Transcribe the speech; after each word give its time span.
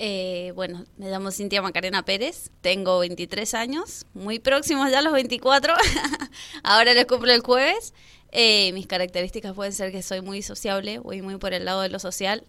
Eh, 0.00 0.52
bueno, 0.54 0.84
me 0.96 1.10
llamo 1.10 1.32
Cintia 1.32 1.60
Macarena 1.60 2.04
Pérez, 2.04 2.52
tengo 2.60 3.00
23 3.00 3.52
años, 3.54 4.06
muy 4.14 4.38
próximos 4.38 4.88
ya 4.92 5.00
a 5.00 5.02
los 5.02 5.12
24, 5.12 5.74
ahora 6.62 6.94
les 6.94 7.04
cumplo 7.06 7.32
el 7.32 7.40
jueves. 7.40 7.94
Eh, 8.30 8.72
mis 8.74 8.86
características 8.86 9.54
pueden 9.54 9.72
ser 9.72 9.90
que 9.90 10.02
soy 10.02 10.20
muy 10.20 10.42
sociable, 10.42 11.00
voy 11.00 11.20
muy 11.20 11.36
por 11.38 11.52
el 11.52 11.64
lado 11.64 11.82
de 11.82 11.88
lo 11.88 11.98
social. 11.98 12.44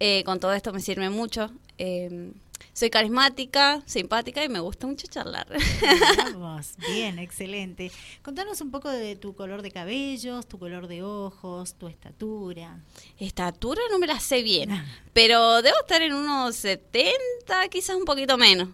Eh, 0.00 0.24
con 0.24 0.40
todo 0.40 0.52
esto 0.54 0.72
me 0.72 0.80
sirve 0.80 1.08
mucho. 1.08 1.52
Soy 2.72 2.90
carismática, 2.90 3.82
simpática 3.86 4.44
y 4.44 4.48
me 4.48 4.60
gusta 4.60 4.86
mucho 4.86 5.06
charlar. 5.08 5.46
Vamos, 6.32 6.74
bien, 6.92 7.18
excelente. 7.18 7.90
Contanos 8.22 8.60
un 8.60 8.70
poco 8.70 8.88
de 8.90 9.16
tu 9.16 9.34
color 9.34 9.62
de 9.62 9.70
cabellos, 9.70 10.46
tu 10.46 10.58
color 10.58 10.86
de 10.86 11.02
ojos, 11.02 11.74
tu 11.74 11.88
estatura. 11.88 12.80
Estatura 13.18 13.80
no 13.90 13.98
me 13.98 14.06
la 14.06 14.20
sé 14.20 14.42
bien, 14.42 14.70
pero 15.12 15.62
debo 15.62 15.78
estar 15.80 16.02
en 16.02 16.14
unos 16.14 16.56
70, 16.56 17.68
quizás 17.68 17.96
un 17.96 18.04
poquito 18.04 18.38
menos. 18.38 18.68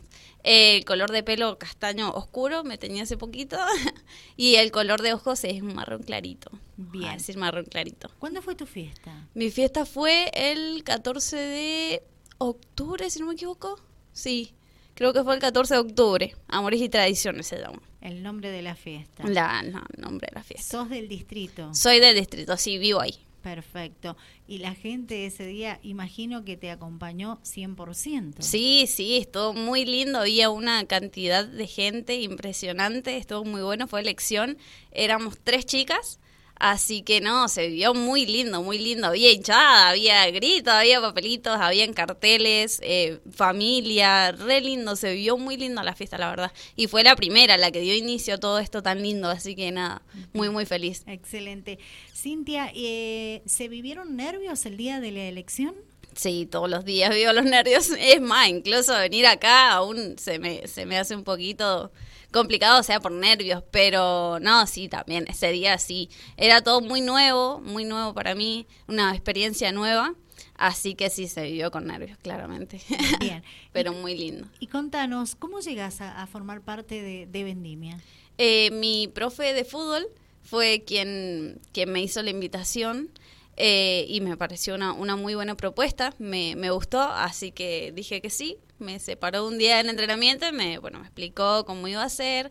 El 0.44 0.84
color 0.84 1.10
de 1.10 1.22
pelo 1.22 1.58
castaño 1.58 2.10
oscuro 2.12 2.64
me 2.64 2.76
tenía 2.76 3.04
hace 3.04 3.16
poquito 3.16 3.56
y 4.36 4.56
el 4.56 4.70
color 4.70 5.00
de 5.00 5.14
ojos 5.14 5.42
es 5.44 5.62
un 5.62 5.74
marrón 5.74 6.02
clarito. 6.02 6.50
Bien. 6.76 7.12
Es 7.12 7.26
decir, 7.26 7.38
marrón 7.38 7.64
clarito. 7.64 8.10
¿Cuándo 8.18 8.42
fue 8.42 8.54
tu 8.54 8.66
fiesta? 8.66 9.26
Mi 9.32 9.50
fiesta 9.50 9.86
fue 9.86 10.30
el 10.34 10.84
14 10.84 11.36
de 11.36 12.02
octubre, 12.48 13.08
si 13.10 13.20
no 13.20 13.26
me 13.26 13.34
equivoco. 13.34 13.80
Sí, 14.12 14.54
creo 14.94 15.12
que 15.12 15.22
fue 15.22 15.34
el 15.34 15.40
14 15.40 15.74
de 15.74 15.80
octubre. 15.80 16.36
Amores 16.48 16.80
y 16.80 16.88
Tradiciones 16.88 17.46
se 17.46 17.58
llama. 17.58 17.80
El 18.00 18.22
nombre 18.22 18.50
de 18.50 18.62
la 18.62 18.74
fiesta. 18.74 19.26
La, 19.26 19.62
no, 19.62 19.82
el 19.96 20.02
nombre 20.02 20.28
de 20.30 20.34
la 20.34 20.42
fiesta. 20.42 20.78
Sos 20.78 20.90
del 20.90 21.08
distrito. 21.08 21.74
Soy 21.74 22.00
del 22.00 22.16
distrito, 22.16 22.56
sí, 22.56 22.78
vivo 22.78 23.00
ahí. 23.00 23.18
Perfecto. 23.44 24.16
Y 24.48 24.58
la 24.58 24.74
gente 24.74 25.26
ese 25.26 25.46
día, 25.46 25.78
imagino 25.82 26.46
que 26.46 26.56
te 26.56 26.70
acompañó 26.70 27.40
100%. 27.42 28.36
Sí, 28.38 28.86
sí, 28.88 29.18
estuvo 29.18 29.52
muy 29.52 29.84
lindo. 29.84 30.20
Había 30.20 30.48
una 30.48 30.86
cantidad 30.86 31.46
de 31.46 31.66
gente 31.66 32.14
impresionante. 32.22 33.18
Estuvo 33.18 33.44
muy 33.44 33.60
bueno. 33.60 33.86
Fue 33.86 34.00
elección. 34.00 34.56
Éramos 34.92 35.38
tres 35.44 35.66
chicas. 35.66 36.20
Así 36.56 37.02
que 37.02 37.20
no, 37.20 37.48
se 37.48 37.68
vio 37.68 37.94
muy 37.94 38.26
lindo, 38.26 38.62
muy 38.62 38.78
lindo. 38.78 39.08
Había 39.08 39.32
hinchada, 39.32 39.88
había 39.88 40.30
gritos, 40.30 40.72
había 40.72 41.00
papelitos, 41.00 41.56
había 41.60 41.90
carteles, 41.92 42.80
eh, 42.82 43.18
familia, 43.32 44.32
re 44.32 44.60
lindo. 44.60 44.94
Se 44.96 45.14
vio 45.14 45.36
muy 45.36 45.56
lindo 45.56 45.82
la 45.82 45.94
fiesta, 45.94 46.16
la 46.16 46.30
verdad. 46.30 46.52
Y 46.76 46.86
fue 46.86 47.02
la 47.02 47.16
primera, 47.16 47.56
la 47.56 47.70
que 47.70 47.80
dio 47.80 47.94
inicio 47.94 48.34
a 48.34 48.38
todo 48.38 48.58
esto 48.60 48.82
tan 48.82 49.02
lindo. 49.02 49.28
Así 49.28 49.56
que 49.56 49.70
nada, 49.72 50.02
muy, 50.32 50.48
muy 50.48 50.64
feliz. 50.64 51.02
Excelente. 51.06 51.78
Cintia, 52.14 52.70
eh, 52.74 53.42
¿se 53.46 53.68
vivieron 53.68 54.16
nervios 54.16 54.64
el 54.64 54.76
día 54.76 55.00
de 55.00 55.10
la 55.10 55.24
elección? 55.24 55.74
Sí, 56.14 56.46
todos 56.46 56.70
los 56.70 56.84
días 56.84 57.12
vivo 57.14 57.32
los 57.32 57.44
nervios. 57.44 57.90
Es 57.98 58.20
más, 58.20 58.48
incluso 58.48 58.96
venir 58.96 59.26
acá 59.26 59.72
aún 59.72 60.16
se 60.18 60.38
me, 60.38 60.66
se 60.68 60.86
me 60.86 60.98
hace 60.98 61.16
un 61.16 61.24
poquito 61.24 61.90
complicado, 62.34 62.80
o 62.80 62.82
sea, 62.82 63.00
por 63.00 63.12
nervios, 63.12 63.62
pero 63.70 64.38
no, 64.40 64.66
sí, 64.66 64.88
también, 64.88 65.24
ese 65.28 65.50
día 65.52 65.78
sí. 65.78 66.10
Era 66.36 66.60
todo 66.62 66.82
muy 66.82 67.00
nuevo, 67.00 67.60
muy 67.60 67.84
nuevo 67.86 68.12
para 68.12 68.34
mí, 68.34 68.66
una 68.88 69.12
experiencia 69.12 69.72
nueva. 69.72 70.14
Así 70.56 70.94
que 70.94 71.10
sí, 71.10 71.26
se 71.28 71.44
vivió 71.44 71.70
con 71.70 71.86
nervios, 71.86 72.18
claramente. 72.18 72.80
Bien. 73.20 73.42
pero 73.72 73.92
Y- 73.92 73.96
muy 73.96 74.16
lindo. 74.16 74.46
Y 74.60 74.66
contanos, 74.66 75.34
¿cómo 75.34 75.60
llegas 75.60 76.00
a, 76.00 76.22
a 76.22 76.26
formar 76.26 76.60
parte 76.60 77.00
de, 77.02 77.26
de 77.26 77.44
Vendimia? 77.44 77.98
Eh, 78.38 78.70
mi 78.72 79.08
profe 79.08 79.52
de 79.52 79.64
fútbol 79.64 80.06
fue 80.42 80.84
quien, 80.86 81.60
quien 81.72 81.90
me 81.90 82.02
hizo 82.02 82.22
la 82.22 82.30
invitación 82.30 83.10
eh, 83.56 84.04
y 84.08 84.20
me 84.20 84.36
pareció 84.36 84.74
una, 84.74 84.92
una 84.92 85.16
muy 85.16 85.34
buena 85.34 85.56
propuesta, 85.56 86.14
me, 86.18 86.56
me 86.56 86.70
gustó, 86.70 87.00
así 87.00 87.52
que 87.52 87.92
dije 87.94 88.20
que 88.20 88.30
sí, 88.30 88.58
me 88.78 88.98
separó 88.98 89.46
un 89.46 89.58
día 89.58 89.76
del 89.76 89.88
entrenamiento 89.88 90.46
y 90.48 90.52
me, 90.52 90.78
bueno, 90.78 90.98
me 90.98 91.06
explicó 91.06 91.64
cómo 91.64 91.86
iba 91.88 92.02
a 92.02 92.08
ser 92.08 92.50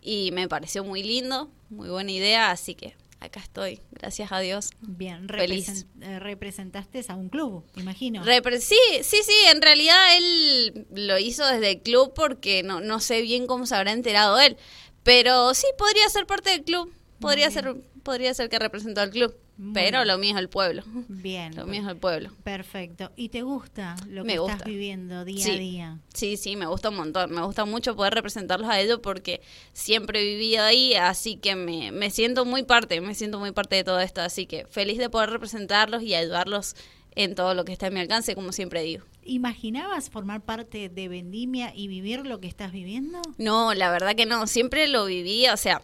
y 0.00 0.30
me 0.32 0.48
pareció 0.48 0.84
muy 0.84 1.02
lindo, 1.02 1.50
muy 1.70 1.88
buena 1.88 2.12
idea, 2.12 2.50
así 2.50 2.74
que 2.74 2.94
acá 3.20 3.40
estoy, 3.40 3.80
gracias 3.90 4.30
a 4.32 4.38
Dios. 4.40 4.70
Bien, 4.82 5.26
Feliz. 5.28 5.86
eh, 6.02 6.18
representaste 6.20 7.02
a 7.08 7.14
un 7.14 7.30
club, 7.30 7.64
imagino. 7.76 8.22
Repre- 8.22 8.60
sí, 8.60 8.76
sí, 9.02 9.18
sí, 9.24 9.32
en 9.50 9.62
realidad 9.62 10.16
él 10.18 10.86
lo 10.94 11.18
hizo 11.18 11.46
desde 11.46 11.70
el 11.72 11.80
club 11.80 12.12
porque 12.14 12.62
no, 12.62 12.80
no 12.80 13.00
sé 13.00 13.22
bien 13.22 13.46
cómo 13.46 13.64
se 13.66 13.74
habrá 13.76 13.92
enterado 13.92 14.38
él, 14.38 14.56
pero 15.02 15.54
sí 15.54 15.66
podría 15.78 16.08
ser 16.10 16.26
parte 16.26 16.50
del 16.50 16.64
club, 16.64 16.92
podría 17.20 17.50
ser 17.50 17.74
podría 18.02 18.34
ser 18.34 18.50
que 18.50 18.58
representó 18.58 19.00
al 19.00 19.08
club, 19.10 19.34
Muy 19.56 19.72
pero 19.72 19.98
bien. 20.00 20.08
lo 20.08 20.18
mío 20.18 20.32
es 20.34 20.36
el 20.40 20.48
pueblo, 20.50 20.82
Bien. 21.08 21.56
lo 21.56 21.64
mío 21.66 21.80
es 21.80 21.88
el 21.88 21.96
pueblo. 21.96 22.30
Perfecto. 22.44 23.10
¿Y 23.16 23.30
te 23.30 23.40
gusta 23.40 23.96
lo 24.08 24.24
Me 24.24 24.34
que 24.34 24.38
gusta. 24.40 24.52
estás 24.56 24.68
viviendo 24.68 25.24
día 25.24 25.42
Sí. 25.44 25.50
a 25.50 25.54
día? 25.58 25.98
Sí, 26.12 26.36
sí, 26.36 26.54
me 26.56 26.66
gusta 26.66 26.90
un 26.90 26.96
montón, 26.96 27.30
me 27.32 27.40
gusta 27.42 27.64
mucho 27.64 27.96
poder 27.96 28.12
representarlos 28.12 28.68
a 28.68 28.78
ellos 28.78 29.00
porque 29.02 29.40
siempre 29.72 30.20
he 30.20 30.24
vivido 30.34 30.64
ahí, 30.64 30.94
así 30.94 31.36
que 31.36 31.56
me, 31.56 31.92
me 31.92 32.10
siento 32.10 32.44
muy 32.44 32.62
parte, 32.62 33.00
me 33.00 33.14
siento 33.14 33.38
muy 33.38 33.52
parte 33.52 33.76
de 33.76 33.84
todo 33.84 34.00
esto, 34.00 34.20
así 34.20 34.44
que 34.46 34.66
feliz 34.66 34.98
de 34.98 35.08
poder 35.08 35.30
representarlos 35.30 36.02
y 36.02 36.14
ayudarlos 36.14 36.76
en 37.16 37.34
todo 37.34 37.54
lo 37.54 37.64
que 37.64 37.72
está 37.72 37.86
a 37.86 37.90
mi 37.90 38.00
alcance, 38.00 38.34
como 38.34 38.52
siempre 38.52 38.82
digo. 38.82 39.04
¿Imaginabas 39.22 40.10
formar 40.10 40.42
parte 40.42 40.88
de 40.90 41.08
Vendimia 41.08 41.72
y 41.74 41.88
vivir 41.88 42.26
lo 42.26 42.40
que 42.40 42.48
estás 42.48 42.72
viviendo? 42.72 43.22
No, 43.38 43.72
la 43.72 43.90
verdad 43.90 44.14
que 44.14 44.26
no, 44.26 44.46
siempre 44.46 44.88
lo 44.88 45.06
viví, 45.06 45.46
o 45.48 45.56
sea, 45.56 45.80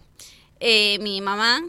eh, 0.60 0.98
mi 1.00 1.20
mamá, 1.20 1.62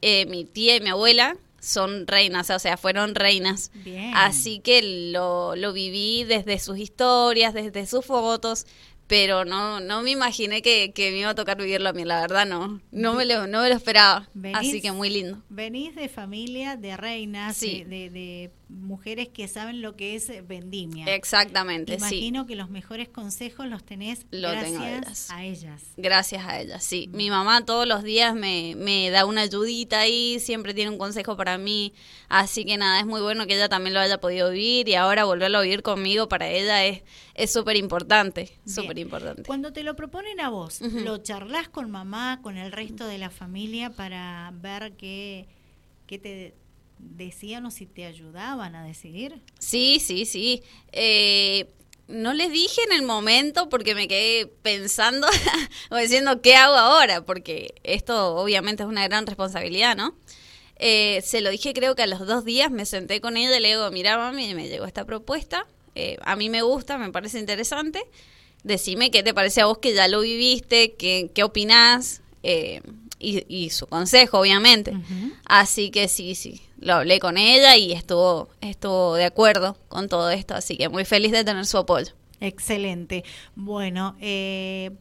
eh, 0.00 0.26
mi 0.26 0.44
tía 0.44 0.76
y 0.76 0.80
mi 0.80 0.88
abuela 0.88 1.36
son 1.60 2.06
reinas, 2.06 2.50
o 2.50 2.58
sea, 2.58 2.76
fueron 2.76 3.14
reinas. 3.14 3.70
Bien. 3.84 4.12
Así 4.14 4.60
que 4.60 5.10
lo, 5.12 5.54
lo 5.56 5.72
viví 5.72 6.24
desde 6.24 6.58
sus 6.58 6.78
historias, 6.78 7.52
desde 7.54 7.86
sus 7.86 8.04
fotos, 8.06 8.66
pero 9.06 9.44
no, 9.44 9.80
no 9.80 10.02
me 10.02 10.10
imaginé 10.10 10.60
que, 10.62 10.92
que 10.92 11.10
me 11.10 11.18
iba 11.20 11.30
a 11.30 11.34
tocar 11.34 11.56
vivirlo 11.56 11.88
a 11.88 11.92
mí, 11.92 12.04
la 12.04 12.20
verdad 12.20 12.46
no, 12.46 12.80
no 12.92 13.14
me 13.14 13.24
lo, 13.24 13.46
no 13.46 13.62
me 13.62 13.68
lo 13.70 13.74
esperaba. 13.74 14.28
Venís- 14.34 14.56
Así 14.56 14.80
que 14.82 14.92
muy 14.92 15.08
lindo. 15.10 15.42
Venís 15.48 15.94
de 15.94 16.08
familia 16.08 16.76
de 16.76 16.96
reinas, 16.96 17.56
Sí. 17.56 17.84
de, 17.84 17.84
de- 17.84 18.10
de 18.10 18.50
mujeres 18.68 19.28
que 19.28 19.48
saben 19.48 19.82
lo 19.82 19.96
que 19.96 20.14
es 20.14 20.30
vendimia. 20.46 21.06
Exactamente, 21.14 21.92
sí. 21.92 21.98
Imagino 21.98 22.46
que 22.46 22.56
los 22.56 22.70
mejores 22.70 23.08
consejos 23.08 23.66
los 23.66 23.84
tenés 23.84 24.26
Lo 24.30 24.50
tengo 24.50 24.80
de 24.80 24.88
ellas. 24.88 25.00
gracias 25.00 25.30
a 25.30 25.44
ellas. 25.44 25.82
Gracias 25.96 26.46
a 26.46 26.60
ella, 26.60 26.80
sí. 26.80 27.08
Mi 27.12 27.30
mamá 27.30 27.64
todos 27.64 27.86
los 27.86 28.02
días 28.02 28.34
me, 28.34 28.74
me 28.76 29.10
da 29.10 29.24
una 29.24 29.42
ayudita 29.42 30.00
ahí, 30.00 30.38
siempre 30.40 30.74
tiene 30.74 30.90
un 30.90 30.98
consejo 30.98 31.36
para 31.36 31.58
mí. 31.58 31.94
Así 32.28 32.64
que 32.64 32.76
nada, 32.76 33.00
es 33.00 33.06
muy 33.06 33.20
bueno 33.20 33.46
que 33.46 33.54
ella 33.54 33.68
también 33.68 33.94
lo 33.94 34.00
haya 34.00 34.20
podido 34.20 34.50
vivir 34.50 34.88
y 34.88 34.94
ahora 34.94 35.24
volverlo 35.24 35.58
a 35.58 35.62
vivir 35.62 35.82
conmigo 35.82 36.28
para 36.28 36.48
ella 36.48 36.84
es 36.84 37.02
es 37.38 37.52
súper 37.52 37.76
importante, 37.76 38.58
súper 38.66 38.98
importante. 38.98 39.44
Cuando 39.44 39.72
te 39.72 39.84
lo 39.84 39.94
proponen 39.94 40.40
a 40.40 40.50
vos. 40.50 40.80
¿lo 40.80 41.18
charlas 41.18 41.68
con 41.68 41.88
mamá, 41.90 42.40
con 42.42 42.56
el 42.56 42.72
resto 42.72 43.06
de 43.06 43.18
la 43.18 43.30
familia 43.30 43.90
para 43.90 44.52
ver 44.54 44.96
qué, 44.96 45.46
qué 46.06 46.18
te 46.18 46.54
decían 46.98 47.66
o 47.66 47.70
si 47.70 47.86
te 47.86 48.04
ayudaban 48.04 48.74
a 48.74 48.84
decidir? 48.84 49.40
Sí, 49.58 50.00
sí, 50.00 50.24
sí. 50.24 50.62
Eh, 50.92 51.68
no 52.08 52.32
les 52.32 52.50
dije 52.50 52.80
en 52.84 52.92
el 52.92 53.02
momento 53.02 53.68
porque 53.68 53.94
me 53.94 54.08
quedé 54.08 54.46
pensando 54.46 55.26
o 55.90 55.96
diciendo 55.96 56.40
qué 56.40 56.56
hago 56.56 56.74
ahora, 56.74 57.24
porque 57.24 57.74
esto 57.84 58.36
obviamente 58.36 58.82
es 58.82 58.88
una 58.88 59.06
gran 59.06 59.26
responsabilidad, 59.26 59.96
¿no? 59.96 60.16
Eh, 60.76 61.20
se 61.22 61.40
lo 61.40 61.50
dije 61.50 61.74
creo 61.74 61.96
que 61.96 62.02
a 62.02 62.06
los 62.06 62.24
dos 62.26 62.44
días 62.44 62.70
me 62.70 62.86
senté 62.86 63.20
con 63.20 63.36
ella 63.36 63.56
y 63.56 63.60
le 63.60 63.68
digo, 63.68 63.90
mira 63.90 64.16
mami, 64.16 64.54
me 64.54 64.68
llegó 64.68 64.86
esta 64.86 65.04
propuesta, 65.04 65.66
eh, 65.94 66.16
a 66.22 66.36
mí 66.36 66.48
me 66.48 66.62
gusta, 66.62 66.98
me 66.98 67.10
parece 67.10 67.40
interesante, 67.40 68.00
decime 68.62 69.10
qué 69.10 69.22
te 69.22 69.34
parece 69.34 69.60
a 69.60 69.66
vos 69.66 69.78
que 69.78 69.92
ya 69.92 70.08
lo 70.08 70.20
viviste, 70.20 70.94
qué, 70.94 71.30
qué 71.34 71.42
opinás, 71.42 72.22
eh, 72.42 72.80
y, 73.18 73.44
y 73.48 73.70
su 73.70 73.86
consejo 73.86 74.38
obviamente. 74.38 74.94
Así 75.44 75.90
que 75.90 76.06
sí, 76.06 76.34
sí, 76.36 76.62
lo 76.80 76.94
hablé 76.94 77.18
con 77.18 77.38
ella 77.38 77.76
y 77.76 77.92
estuvo, 77.92 78.48
estuvo 78.60 79.14
de 79.14 79.24
acuerdo 79.24 79.76
con 79.88 80.08
todo 80.08 80.30
esto, 80.30 80.54
así 80.54 80.76
que 80.76 80.88
muy 80.88 81.04
feliz 81.04 81.32
de 81.32 81.44
tener 81.44 81.66
su 81.66 81.78
apoyo. 81.78 82.12
Excelente. 82.40 83.24
Bueno, 83.56 84.16
eh, 84.20 84.92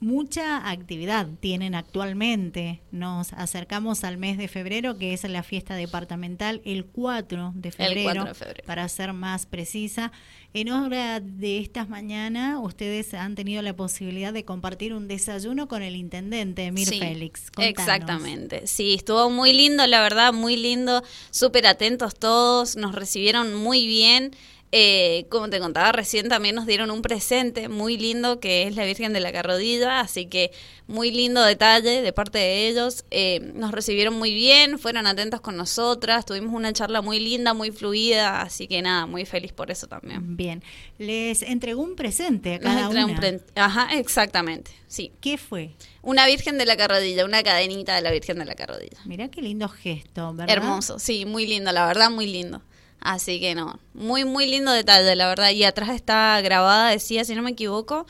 mucha 0.00 0.70
actividad 0.70 1.28
tienen 1.40 1.74
actualmente. 1.74 2.80
Nos 2.90 3.32
acercamos 3.34 4.02
al 4.02 4.16
mes 4.16 4.38
de 4.38 4.48
febrero, 4.48 4.96
que 4.98 5.12
es 5.12 5.24
la 5.24 5.42
fiesta 5.42 5.74
departamental, 5.74 6.62
el 6.64 6.86
4 6.86 7.52
de 7.54 7.70
febrero, 7.70 8.02
4 8.04 8.24
de 8.24 8.34
febrero. 8.34 8.66
para 8.66 8.88
ser 8.88 9.12
más 9.12 9.46
precisa. 9.46 10.10
En 10.52 10.72
hora 10.72 11.20
de 11.20 11.58
estas 11.58 11.88
mañanas, 11.88 12.58
ustedes 12.60 13.14
han 13.14 13.36
tenido 13.36 13.62
la 13.62 13.76
posibilidad 13.76 14.32
de 14.32 14.44
compartir 14.44 14.94
un 14.94 15.06
desayuno 15.06 15.68
con 15.68 15.82
el 15.82 15.94
intendente, 15.94 16.64
Emir 16.64 16.88
Sí, 16.88 16.98
Félix. 16.98 17.50
Contanos. 17.52 17.70
Exactamente, 17.70 18.66
sí, 18.66 18.94
estuvo 18.94 19.30
muy 19.30 19.52
lindo, 19.52 19.86
la 19.86 20.02
verdad, 20.02 20.32
muy 20.32 20.56
lindo, 20.56 21.04
súper 21.30 21.66
atentos 21.68 22.14
todos, 22.16 22.74
nos 22.74 22.94
recibieron 22.94 23.54
muy 23.54 23.86
bien. 23.86 24.32
Eh, 24.72 25.26
como 25.30 25.50
te 25.50 25.58
contaba 25.58 25.90
recién, 25.90 26.28
también 26.28 26.54
nos 26.54 26.64
dieron 26.64 26.92
un 26.92 27.02
presente 27.02 27.68
muy 27.68 27.96
lindo 27.96 28.38
que 28.38 28.68
es 28.68 28.76
la 28.76 28.84
Virgen 28.84 29.12
de 29.12 29.18
la 29.18 29.32
Carrodilla, 29.32 29.98
así 29.98 30.26
que 30.26 30.52
muy 30.86 31.10
lindo 31.10 31.42
detalle 31.42 32.02
de 32.02 32.12
parte 32.12 32.38
de 32.38 32.68
ellos. 32.68 33.04
Eh, 33.10 33.52
nos 33.54 33.72
recibieron 33.72 34.14
muy 34.14 34.32
bien, 34.32 34.78
fueron 34.78 35.08
atentos 35.08 35.40
con 35.40 35.56
nosotras, 35.56 36.24
tuvimos 36.24 36.54
una 36.54 36.72
charla 36.72 37.02
muy 37.02 37.18
linda, 37.18 37.52
muy 37.52 37.72
fluida, 37.72 38.42
así 38.42 38.68
que 38.68 38.80
nada, 38.80 39.06
muy 39.06 39.24
feliz 39.24 39.52
por 39.52 39.72
eso 39.72 39.88
también. 39.88 40.36
Bien, 40.36 40.62
les 40.98 41.42
entregó 41.42 41.82
un 41.82 41.96
presente 41.96 42.54
a 42.54 42.60
cada 42.60 42.88
una. 42.88 43.06
Un 43.06 43.40
Ajá, 43.56 43.88
exactamente, 43.98 44.70
sí. 44.86 45.10
¿Qué 45.20 45.36
fue? 45.36 45.74
Una 46.02 46.26
Virgen 46.26 46.58
de 46.58 46.66
la 46.66 46.76
Carrodilla, 46.76 47.24
una 47.24 47.42
cadenita 47.42 47.96
de 47.96 48.02
la 48.02 48.12
Virgen 48.12 48.38
de 48.38 48.44
la 48.44 48.54
Carrodilla. 48.54 48.98
Mirá 49.04 49.28
qué 49.28 49.42
lindo 49.42 49.68
gesto, 49.68 50.32
¿verdad? 50.32 50.56
Hermoso, 50.56 51.00
sí, 51.00 51.24
muy 51.24 51.46
lindo, 51.46 51.72
la 51.72 51.86
verdad, 51.86 52.08
muy 52.08 52.28
lindo. 52.28 52.62
Así 53.00 53.40
que 53.40 53.54
no, 53.54 53.78
muy, 53.94 54.24
muy 54.24 54.46
lindo 54.46 54.72
detalle, 54.72 55.16
la 55.16 55.28
verdad. 55.28 55.50
Y 55.50 55.64
atrás 55.64 55.90
está 55.90 56.40
grabada, 56.42 56.90
decía, 56.90 57.24
si 57.24 57.34
no 57.34 57.42
me 57.42 57.50
equivoco, 57.50 58.06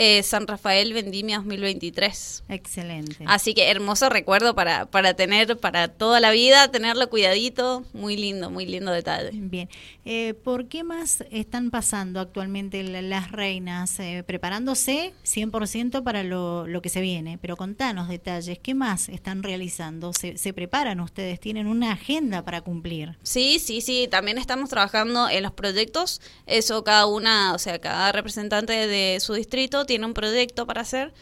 eh, 0.00 0.22
San 0.22 0.46
Rafael 0.46 0.92
Vendimia 0.92 1.38
2023. 1.38 2.44
Excelente. 2.48 3.24
Así 3.26 3.52
que 3.52 3.68
hermoso 3.68 4.08
recuerdo 4.08 4.54
para, 4.54 4.86
para 4.86 5.14
tener 5.14 5.58
para 5.58 5.88
toda 5.88 6.20
la 6.20 6.30
vida, 6.30 6.70
tenerlo 6.70 7.10
cuidadito. 7.10 7.84
Muy 7.92 8.16
lindo, 8.16 8.48
muy 8.48 8.64
lindo 8.64 8.92
detalle. 8.92 9.30
Bien. 9.32 9.68
Eh, 10.04 10.34
¿Por 10.34 10.68
qué 10.68 10.84
más 10.84 11.24
están 11.32 11.72
pasando 11.72 12.20
actualmente 12.20 12.80
las 12.84 13.32
reinas? 13.32 13.98
Eh, 13.98 14.22
preparándose 14.24 15.14
100% 15.24 16.04
para 16.04 16.22
lo, 16.22 16.68
lo, 16.68 16.80
que 16.80 16.90
se 16.90 17.00
viene. 17.00 17.36
Pero 17.38 17.56
contanos 17.56 18.08
detalles. 18.08 18.60
¿Qué 18.60 18.74
más 18.74 19.08
están 19.08 19.42
realizando? 19.42 20.12
¿Se, 20.12 20.38
¿Se 20.38 20.52
preparan 20.52 21.00
ustedes? 21.00 21.40
¿Tienen 21.40 21.66
una 21.66 21.90
agenda 21.90 22.44
para 22.44 22.60
cumplir? 22.60 23.18
Sí, 23.24 23.58
sí, 23.58 23.80
sí. 23.80 24.06
También 24.08 24.38
estamos 24.38 24.70
trabajando 24.70 25.28
en 25.28 25.42
los 25.42 25.52
proyectos. 25.52 26.20
Eso 26.46 26.84
cada 26.84 27.06
una, 27.06 27.52
o 27.52 27.58
sea, 27.58 27.80
cada 27.80 28.12
representante 28.12 28.86
de 28.86 29.18
su 29.18 29.34
distrito 29.34 29.86
tiene 29.88 30.06
un 30.06 30.14
proyecto 30.14 30.64
para 30.68 30.82
hacer. 30.82 31.12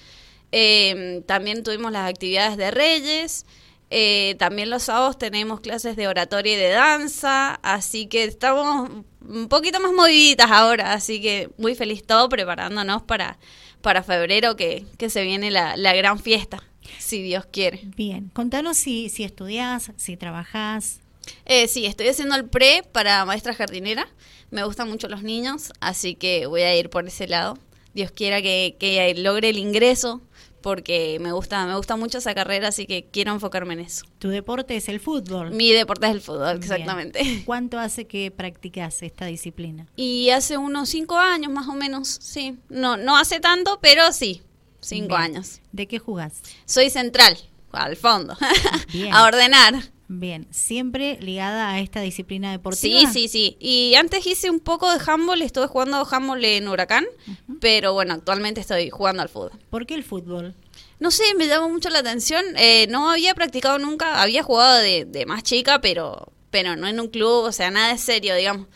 Eh, 0.53 1.23
también 1.27 1.63
tuvimos 1.63 1.91
las 1.91 2.11
actividades 2.11 2.59
de 2.59 2.71
Reyes. 2.71 3.47
Eh, 3.89 4.35
también 4.39 4.69
los 4.69 4.83
sábados 4.83 5.17
tenemos 5.17 5.61
clases 5.61 5.97
de 5.97 6.09
oratoria 6.09 6.55
y 6.55 6.57
de 6.57 6.71
danza, 6.71 7.55
así 7.63 8.09
que 8.09 8.25
estamos 8.25 8.91
un 9.21 9.49
poquito 9.49 9.79
más 9.79 9.93
moviditas 9.93 10.51
ahora, 10.51 10.93
así 10.93 11.23
que 11.23 11.51
muy 11.57 11.77
feliz 11.77 12.05
todo 12.05 12.29
preparándonos 12.29 13.03
para, 13.03 13.39
para 13.83 14.03
febrero 14.03 14.57
que, 14.57 14.85
que 14.99 15.09
se 15.09 15.23
viene 15.23 15.53
la, 15.53 15.77
la 15.77 15.95
gran 15.95 16.19
fiesta, 16.19 16.65
si 16.99 17.23
Dios 17.23 17.47
quiere. 17.47 17.83
Bien, 17.97 18.29
contanos 18.35 18.77
si, 18.77 19.09
si 19.09 19.23
estudias, 19.23 19.93
si 19.97 20.17
trabajás. 20.17 20.99
Eh, 21.45 21.69
sí, 21.69 21.87
estoy 21.87 22.09
haciendo 22.09 22.35
el 22.35 22.47
pre 22.47 22.83
para 22.91 23.25
maestra 23.25 23.55
jardinera. 23.55 24.09
Me 24.51 24.65
gustan 24.65 24.89
mucho 24.89 25.09
los 25.09 25.23
niños, 25.23 25.73
así 25.79 26.17
que 26.17 26.47
voy 26.47 26.63
a 26.63 26.77
ir 26.77 26.91
por 26.91 27.07
ese 27.07 27.29
lado. 27.29 27.57
Dios 27.97 28.11
quiera 28.11 28.43
que, 28.43 28.77
que 28.79 29.15
logre 29.15 29.49
el 29.49 29.57
ingreso 29.57 30.21
porque 30.61 31.17
me 31.19 31.33
gusta 31.33 31.65
me 31.65 31.75
gusta 31.77 31.97
mucho 31.97 32.19
esa 32.19 32.35
carrera, 32.35 32.69
así 32.69 32.87
que 32.87 33.07
quiero 33.11 33.33
enfocarme 33.33 33.73
en 33.73 33.81
eso. 33.81 34.05
¿Tu 34.19 34.29
deporte 34.29 34.77
es 34.77 34.91
el 34.91 35.01
fútbol? 35.01 35.53
Mi 35.53 35.73
deporte 35.73 36.07
es 36.07 36.13
el 36.13 36.21
fútbol, 36.21 36.59
exactamente. 36.59 37.43
¿Cuánto 37.47 37.79
hace 37.79 38.07
que 38.07 38.31
practicas 38.31 39.03
esta 39.03 39.25
disciplina? 39.25 39.87
Y 39.97 40.29
hace 40.29 40.59
unos 40.59 40.91
cinco 40.91 41.17
años 41.17 41.51
más 41.51 41.69
o 41.69 41.73
menos, 41.73 42.09
sí. 42.21 42.59
No, 42.69 42.99
no 42.99 43.17
hace 43.17 43.41
tanto, 43.41 43.79
pero 43.81 44.13
sí, 44.13 44.43
cinco 44.81 45.17
Bien. 45.17 45.23
años. 45.37 45.63
¿De 45.73 45.89
qué 45.89 45.99
jugás? 45.99 46.43
Soy 46.67 46.91
central, 46.91 47.39
al 47.73 47.97
fondo, 47.97 48.37
a 49.11 49.25
ordenar. 49.25 49.75
Bien, 50.09 50.47
siempre 50.51 51.19
ligada 51.21 51.71
a 51.71 51.81
esta 51.81 52.01
disciplina 52.01 52.53
deportiva. 52.53 53.01
Sí, 53.01 53.07
sí, 53.13 53.29
sí. 53.29 53.57
Y 53.59 53.95
antes 53.97 54.25
hice 54.27 54.51
un 54.51 54.61
poco 54.61 54.91
de 54.93 55.01
handball, 55.05 55.43
estuve 55.43 55.67
jugando 55.67 56.07
handball 56.09 56.45
en 56.45 56.69
Huracán, 56.69 57.05
uh 57.27 57.31
-huh. 57.31 57.59
pero 57.61 57.93
bueno, 57.93 58.15
actualmente 58.15 58.61
estoy 58.61 58.89
jugando 58.91 59.23
al 59.23 59.29
fútbol. 59.29 59.53
¿Por 59.69 59.85
qué 59.85 59.95
el 59.95 60.05
fútbol? 60.05 60.55
No 61.01 61.11
sé, 61.11 61.25
me 61.37 61.49
llamó 61.49 61.69
mucho 61.69 61.91
la 61.91 61.99
atención. 61.99 62.45
Eh, 62.57 62.87
no 62.89 63.11
había 63.11 63.35
practicado 63.35 63.79
nunca, 63.79 64.23
había 64.23 64.43
jugado 64.43 64.79
de, 64.79 65.05
de, 65.05 65.27
más 65.27 65.43
chica, 65.43 65.81
pero, 65.81 66.33
pero 66.51 66.77
no 66.77 66.87
en 66.87 67.01
un 67.01 67.09
club, 67.09 67.45
o 67.45 67.53
sea, 67.53 67.71
nada 67.71 67.93
de 67.93 67.99
serio, 67.99 68.35
digamos. 68.37 68.69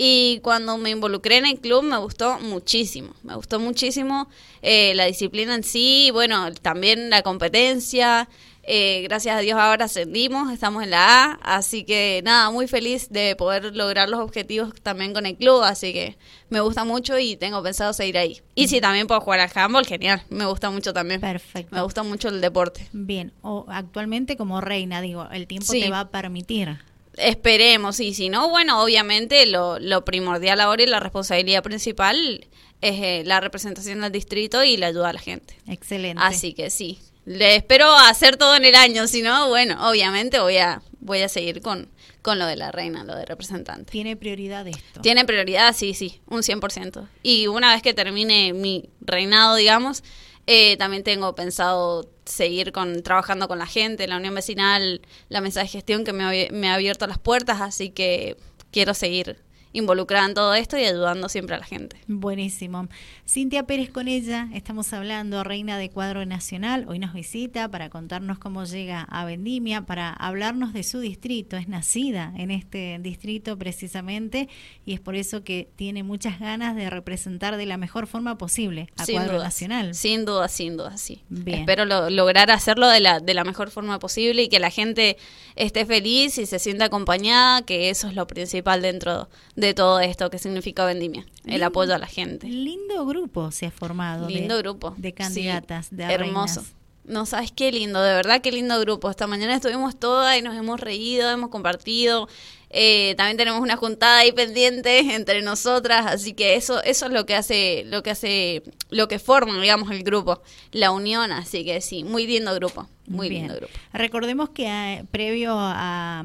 Y 0.00 0.38
cuando 0.44 0.78
me 0.78 0.90
involucré 0.90 1.38
en 1.38 1.46
el 1.46 1.58
club 1.58 1.82
me 1.82 1.98
gustó 1.98 2.38
muchísimo, 2.38 3.14
me 3.24 3.34
gustó 3.34 3.58
muchísimo 3.58 4.28
eh, 4.62 4.94
la 4.94 5.06
disciplina 5.06 5.56
en 5.56 5.64
sí, 5.64 6.10
bueno, 6.12 6.52
también 6.54 7.10
la 7.10 7.22
competencia. 7.22 8.28
Eh, 8.70 9.00
gracias 9.04 9.34
a 9.34 9.40
Dios 9.40 9.58
ahora 9.58 9.86
ascendimos, 9.86 10.52
estamos 10.52 10.82
en 10.82 10.90
la 10.90 11.24
A, 11.24 11.56
así 11.56 11.84
que 11.84 12.20
nada, 12.22 12.50
muy 12.50 12.68
feliz 12.68 13.08
de 13.08 13.34
poder 13.34 13.74
lograr 13.74 14.10
los 14.10 14.20
objetivos 14.20 14.74
también 14.82 15.14
con 15.14 15.24
el 15.24 15.36
club, 15.36 15.62
así 15.62 15.94
que 15.94 16.18
me 16.50 16.60
gusta 16.60 16.84
mucho 16.84 17.18
y 17.18 17.36
tengo 17.36 17.62
pensado 17.62 17.94
seguir 17.94 18.18
ahí. 18.18 18.42
Y 18.54 18.68
si 18.68 18.82
también 18.82 19.06
puedo 19.06 19.22
jugar 19.22 19.40
al 19.40 19.50
handball, 19.54 19.86
genial, 19.86 20.22
me 20.28 20.44
gusta 20.44 20.68
mucho 20.68 20.92
también. 20.92 21.18
Perfecto. 21.18 21.74
Me 21.74 21.80
gusta 21.80 22.02
mucho 22.02 22.28
el 22.28 22.42
deporte. 22.42 22.86
Bien, 22.92 23.32
o 23.40 23.64
actualmente 23.68 24.36
como 24.36 24.60
reina, 24.60 25.00
digo, 25.00 25.26
el 25.32 25.46
tiempo 25.46 25.72
sí. 25.72 25.80
te 25.80 25.88
va 25.88 26.00
a 26.00 26.10
permitir. 26.10 26.76
Esperemos, 27.16 27.98
y 28.00 28.12
si 28.12 28.28
no, 28.28 28.50
bueno, 28.50 28.82
obviamente 28.82 29.46
lo, 29.46 29.78
lo 29.78 30.04
primordial 30.04 30.60
ahora 30.60 30.82
y 30.82 30.86
la 30.86 31.00
responsabilidad 31.00 31.62
principal 31.62 32.46
es 32.82 33.00
eh, 33.00 33.22
la 33.24 33.40
representación 33.40 34.02
del 34.02 34.12
distrito 34.12 34.62
y 34.62 34.76
la 34.76 34.88
ayuda 34.88 35.08
a 35.08 35.12
la 35.14 35.20
gente. 35.20 35.56
Excelente. 35.66 36.22
Así 36.22 36.52
que 36.52 36.68
sí, 36.68 36.98
le 37.28 37.56
espero 37.56 37.92
hacer 37.94 38.38
todo 38.38 38.56
en 38.56 38.64
el 38.64 38.74
año, 38.74 39.06
si 39.06 39.20
no, 39.20 39.48
bueno, 39.48 39.88
obviamente 39.88 40.40
voy 40.40 40.56
a 40.56 40.80
voy 41.00 41.20
a 41.20 41.28
seguir 41.28 41.60
con, 41.60 41.88
con 42.22 42.38
lo 42.38 42.46
de 42.46 42.56
la 42.56 42.72
reina, 42.72 43.04
lo 43.04 43.14
de 43.14 43.26
representante. 43.26 43.90
¿Tiene 43.90 44.16
prioridad 44.16 44.66
esto? 44.66 45.00
Tiene 45.00 45.24
prioridad, 45.24 45.74
sí, 45.76 45.94
sí, 45.94 46.20
un 46.26 46.40
100%. 46.40 47.06
Y 47.22 47.46
una 47.46 47.72
vez 47.72 47.82
que 47.82 47.94
termine 47.94 48.52
mi 48.52 48.88
reinado, 49.00 49.56
digamos, 49.56 50.02
eh, 50.46 50.76
también 50.78 51.04
tengo 51.04 51.34
pensado 51.34 52.10
seguir 52.24 52.72
con 52.72 53.02
trabajando 53.02 53.46
con 53.46 53.58
la 53.58 53.66
gente, 53.66 54.08
la 54.08 54.16
unión 54.16 54.34
vecinal, 54.34 55.02
la 55.28 55.40
mesa 55.40 55.60
de 55.60 55.68
gestión 55.68 56.04
que 56.04 56.12
me 56.12 56.48
me 56.50 56.68
ha 56.68 56.74
abierto 56.74 57.06
las 57.06 57.18
puertas, 57.18 57.60
así 57.60 57.90
que 57.90 58.36
quiero 58.70 58.94
seguir 58.94 59.38
involucrada 59.72 60.26
en 60.26 60.34
todo 60.34 60.54
esto 60.54 60.76
y 60.78 60.84
ayudando 60.84 61.28
siempre 61.28 61.56
a 61.56 61.58
la 61.58 61.64
gente. 61.64 61.96
Buenísimo. 62.06 62.88
Cintia 63.26 63.64
Pérez 63.64 63.90
con 63.90 64.08
ella, 64.08 64.48
estamos 64.54 64.92
hablando, 64.92 65.44
reina 65.44 65.78
de 65.78 65.90
cuadro 65.90 66.24
nacional, 66.24 66.86
hoy 66.88 66.98
nos 66.98 67.12
visita 67.12 67.70
para 67.70 67.90
contarnos 67.90 68.38
cómo 68.38 68.64
llega 68.64 69.02
a 69.02 69.24
Vendimia, 69.24 69.82
para 69.82 70.12
hablarnos 70.12 70.72
de 70.72 70.82
su 70.82 71.00
distrito, 71.00 71.56
es 71.56 71.68
nacida 71.68 72.32
en 72.36 72.50
este 72.50 72.98
distrito 73.00 73.58
precisamente 73.58 74.48
y 74.84 74.94
es 74.94 75.00
por 75.00 75.14
eso 75.14 75.44
que 75.44 75.68
tiene 75.76 76.02
muchas 76.02 76.40
ganas 76.40 76.74
de 76.74 76.88
representar 76.90 77.56
de 77.56 77.66
la 77.66 77.76
mejor 77.76 78.06
forma 78.06 78.38
posible 78.38 78.88
a 78.96 79.04
sin 79.04 79.16
cuadro 79.16 79.38
nacional. 79.38 79.94
Sin 79.94 80.24
duda, 80.24 80.48
sin 80.48 80.76
duda, 80.76 80.96
sí. 80.96 81.22
Bien. 81.28 81.60
Espero 81.60 81.84
lo, 81.84 82.10
lograr 82.10 82.50
hacerlo 82.50 82.88
de 82.88 83.00
la, 83.00 83.20
de 83.20 83.34
la 83.34 83.44
mejor 83.44 83.70
forma 83.70 83.98
posible 83.98 84.44
y 84.44 84.48
que 84.48 84.58
la 84.58 84.70
gente 84.70 85.16
esté 85.56 85.84
feliz 85.84 86.38
y 86.38 86.46
se 86.46 86.58
sienta 86.58 86.86
acompañada, 86.86 87.62
que 87.62 87.90
eso 87.90 88.08
es 88.08 88.14
lo 88.14 88.26
principal 88.26 88.82
dentro 88.82 89.28
de 89.56 89.67
todo 89.74 90.00
esto 90.00 90.30
que 90.30 90.38
significa 90.38 90.84
Vendimia, 90.84 91.26
el 91.44 91.52
Lindo- 91.52 91.66
apoyo 91.66 91.94
a 91.94 91.98
la 91.98 92.06
gente. 92.06 92.46
Lindo 92.48 93.04
grupo 93.06 93.50
se 93.50 93.66
ha 93.66 93.70
formado. 93.70 94.28
Lindo 94.28 94.56
de, 94.56 94.62
grupo. 94.62 94.94
De 94.96 95.08
Sí, 95.08 95.12
candidatas, 95.14 95.88
de 95.90 96.04
Hermoso. 96.04 96.60
reinas. 96.60 96.72
No 97.04 97.24
sabes 97.24 97.52
qué 97.52 97.72
lindo, 97.72 98.02
de 98.02 98.12
verdad 98.12 98.42
qué 98.42 98.52
lindo 98.52 98.78
grupo. 98.80 99.08
Esta 99.08 99.26
mañana 99.26 99.54
estuvimos 99.54 99.96
todas 99.98 100.36
y 100.38 100.42
nos 100.42 100.54
hemos 100.54 100.78
reído, 100.78 101.30
hemos 101.30 101.48
compartido. 101.48 102.28
Eh, 102.70 103.14
también 103.16 103.36
tenemos 103.38 103.60
una 103.62 103.76
juntada 103.76 104.18
ahí 104.18 104.32
pendiente 104.32 104.98
entre 105.14 105.40
nosotras, 105.42 106.04
así 106.06 106.34
que 106.34 106.54
eso 106.54 106.82
eso 106.82 107.06
es 107.06 107.12
lo 107.12 107.24
que 107.24 107.34
hace 107.34 107.84
lo 107.86 108.02
que 108.02 108.10
hace 108.10 108.62
lo 108.90 109.08
que 109.08 109.18
forma, 109.18 109.58
digamos, 109.60 109.90
el 109.90 110.02
grupo, 110.02 110.42
la 110.72 110.90
unión, 110.90 111.32
así 111.32 111.64
que 111.64 111.80
sí, 111.80 112.04
muy 112.04 112.26
lindo 112.26 112.54
grupo, 112.54 112.86
muy 113.06 113.28
Bien. 113.30 113.42
lindo 113.44 113.56
grupo. 113.56 113.72
Recordemos 113.94 114.50
que 114.50 114.66
eh, 114.66 115.04
previo 115.10 115.52
a, 115.56 116.22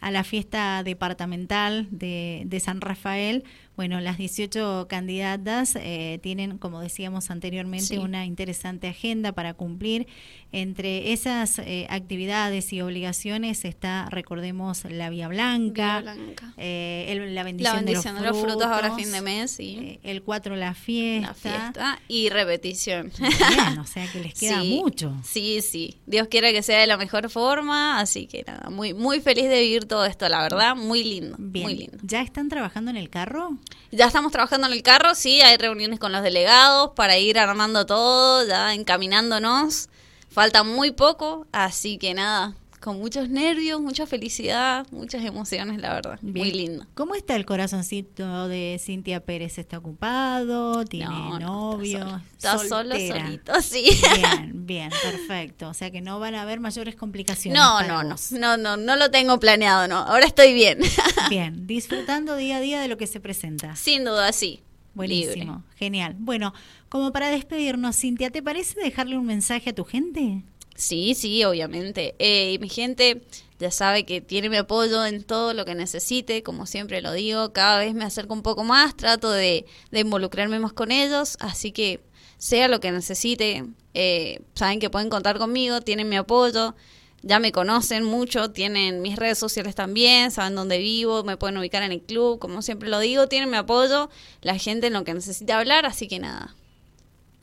a 0.00 0.10
la 0.10 0.24
fiesta 0.24 0.82
departamental 0.84 1.88
de, 1.90 2.42
de 2.44 2.60
San 2.60 2.80
Rafael, 2.82 3.44
bueno, 3.76 4.00
las 4.00 4.16
18 4.16 4.86
candidatas 4.88 5.76
eh, 5.76 6.18
tienen, 6.22 6.56
como 6.56 6.80
decíamos 6.80 7.30
anteriormente, 7.30 7.86
Sí. 7.86 7.98
una 7.98 8.24
interesante 8.24 8.88
agenda 8.88 9.32
para 9.32 9.52
cumplir. 9.52 10.06
Entre 10.50 11.12
esas 11.12 11.58
eh, 11.58 11.86
actividades 11.90 12.72
y 12.72 12.80
obligaciones 12.80 13.66
está, 13.66 14.08
recordemos, 14.10 14.84
la 14.86 15.10
Vía 15.10 15.28
Blanca, 15.28 15.85
Blanca. 16.02 16.52
eh, 16.56 17.06
el- 17.08 17.34
la 17.34 17.42
bendición, 17.42 17.74
La 17.76 17.80
bendición 17.82 18.14
de, 18.16 18.20
los 18.22 18.38
frutos, 18.38 18.64
ahora 18.66 18.94
fin 18.94 19.10
de 19.12 19.20
mes 19.20 19.58
y 19.60 19.76
eh, 19.78 20.00
el 20.02 20.22
4 20.22 20.56
la 20.56 20.74
fiesta. 20.74 21.28
la 21.28 21.34
fiesta 21.34 22.00
y 22.08 22.28
repetición. 22.30 23.12
Bien, 23.18 23.78
o 23.78 23.86
sea 23.86 24.10
que 24.10 24.20
les 24.20 24.34
queda 24.38 24.60
Sí, 24.62 24.78
mucho. 24.82 25.14
Sí, 25.24 25.60
sí. 25.62 25.96
Dios 26.06 26.28
quiera 26.28 26.52
que 26.52 26.62
sea 26.62 26.80
de 26.80 26.86
la 26.86 26.96
mejor 26.96 27.30
forma, 27.30 27.98
así 28.00 28.26
que 28.26 28.44
nada, 28.46 28.70
muy 28.70 28.94
muy 28.94 29.20
feliz 29.20 29.48
de 29.48 29.60
vivir 29.60 29.86
todo 29.86 30.04
esto, 30.04 30.28
la 30.28 30.42
verdad, 30.42 30.76
muy 30.76 31.02
lindo, 31.04 31.36
Bien, 31.38 31.64
muy 31.64 31.74
lindo. 31.76 31.98
¿ya 32.02 32.20
están 32.22 32.48
trabajando 32.48 32.90
en 32.90 32.96
el 32.96 33.10
carro? 33.10 33.56
Ya 33.92 34.06
estamos 34.06 34.32
trabajando 34.32 34.66
en 34.66 34.72
el 34.72 34.82
carro, 34.82 35.14
sí, 35.14 35.40
hay 35.40 35.56
reuniones 35.56 35.98
con 35.98 36.12
los 36.12 36.22
delegados 36.22 36.90
para 36.96 37.18
ir 37.18 37.38
armando 37.38 37.86
todo, 37.86 38.46
ya 38.46 38.74
encaminándonos. 38.74 39.88
Falta 40.28 40.64
muy 40.64 40.90
poco, 40.90 41.46
así 41.52 41.96
que 41.96 42.12
nada, 42.12 42.54
con 42.86 43.00
muchos 43.00 43.28
nervios, 43.28 43.80
mucha 43.80 44.06
felicidad, 44.06 44.86
muchas 44.92 45.24
emociones, 45.24 45.80
la 45.80 45.94
verdad. 45.94 46.20
Muy 46.22 46.52
lindo. 46.52 46.86
¿Cómo 46.94 47.16
está 47.16 47.34
el 47.34 47.44
corazoncito 47.44 48.46
de 48.46 48.80
Cintia 48.80 49.18
Pérez? 49.24 49.58
¿Está 49.58 49.78
ocupado? 49.78 50.84
¿Tiene 50.84 51.40
novio? 51.40 52.22
está, 52.36 52.58
solo, 52.58 52.94
solito, 52.94 53.60
sí. 53.60 53.90
Bien, 54.14 54.66
bien, 54.66 54.90
perfecto. 55.02 55.68
O 55.68 55.74
sea 55.74 55.90
que 55.90 56.00
no 56.00 56.20
van 56.20 56.36
a 56.36 56.42
haber 56.42 56.60
mayores 56.60 56.94
complicaciones. 56.94 57.60
No, 57.60 57.82
no, 57.82 58.04
no, 58.04 58.14
no, 58.38 58.56
no, 58.56 58.76
no 58.76 58.94
lo 58.94 59.10
tengo 59.10 59.40
planeado, 59.40 59.88
no. 59.88 59.96
Ahora 59.96 60.26
estoy 60.26 60.54
bien. 60.54 60.78
Bien, 61.28 61.66
disfrutando 61.66 62.36
día 62.36 62.58
a 62.58 62.60
día 62.60 62.80
de 62.80 62.86
lo 62.86 62.96
que 62.96 63.08
se 63.08 63.18
presenta. 63.18 63.74
Sin 63.74 64.04
duda, 64.04 64.32
sí. 64.32 64.62
Buenísimo, 64.94 65.64
genial. 65.74 66.14
Bueno, 66.20 66.54
como 66.88 67.12
para 67.12 67.30
despedirnos, 67.30 67.96
Cintia, 67.96 68.30
¿te 68.30 68.44
parece 68.44 68.80
dejarle 68.80 69.18
un 69.18 69.26
mensaje 69.26 69.70
a 69.70 69.74
tu 69.74 69.84
gente? 69.84 70.44
Sí, 70.76 71.14
sí, 71.14 71.42
obviamente. 71.44 72.14
Eh, 72.18 72.58
mi 72.58 72.68
gente 72.68 73.22
ya 73.58 73.70
sabe 73.70 74.04
que 74.04 74.20
tiene 74.20 74.50
mi 74.50 74.56
apoyo 74.56 75.04
en 75.04 75.24
todo 75.24 75.54
lo 75.54 75.64
que 75.64 75.74
necesite, 75.74 76.42
como 76.42 76.66
siempre 76.66 77.00
lo 77.00 77.12
digo, 77.12 77.52
cada 77.52 77.78
vez 77.78 77.94
me 77.94 78.04
acerco 78.04 78.34
un 78.34 78.42
poco 78.42 78.64
más, 78.64 78.96
trato 78.96 79.30
de, 79.30 79.64
involucrarme 79.92 80.58
más 80.58 80.72
con 80.72 80.92
ellos, 80.92 81.36
así 81.40 81.72
que 81.72 82.00
sea 82.38 82.68
lo 82.68 82.80
que 82.80 82.92
necesite, 82.92 83.64
eh, 83.94 84.40
saben 84.54 84.78
que 84.78 84.90
pueden 84.90 85.08
contar 85.08 85.38
conmigo, 85.38 85.80
tienen 85.80 86.08
mi 86.08 86.16
apoyo, 86.16 86.74
ya 87.22 87.38
me 87.38 87.50
conocen 87.50 88.04
mucho, 88.04 88.50
tienen 88.50 89.00
mis 89.00 89.16
redes 89.16 89.38
sociales 89.38 89.74
también, 89.74 90.30
saben 90.30 90.54
dónde 90.54 90.76
vivo, 90.76 91.24
me 91.24 91.38
pueden 91.38 91.56
ubicar 91.56 91.82
en 91.82 91.92
el 91.92 92.02
club, 92.02 92.38
como 92.38 92.60
siempre 92.60 92.90
lo 92.90 92.98
digo, 93.00 93.26
tienen 93.26 93.50
mi 93.50 93.56
apoyo, 93.56 94.10
la 94.42 94.58
gente 94.58 94.88
en 94.88 94.92
lo 94.92 95.04
que 95.04 95.14
necesite 95.14 95.54
hablar, 95.54 95.86
así 95.86 96.08
que 96.08 96.18
nada, 96.18 96.54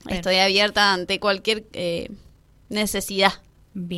estoy 0.08 0.36
abierta 0.36 0.94
ante 0.94 1.20
cualquier... 1.20 1.66
Eh, 1.74 2.12
necesidad. 2.74 3.34
Bien. 3.74 3.90